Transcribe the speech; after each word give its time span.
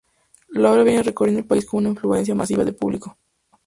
La 0.49 0.71
obra 0.71 0.81
viene 0.81 1.03
recorriendo 1.03 1.41
el 1.41 1.45
país 1.45 1.63
con 1.63 1.85
una 1.85 1.91
afluencia 1.95 2.33
masiva 2.33 2.65
de 2.65 2.73
público. 2.73 3.19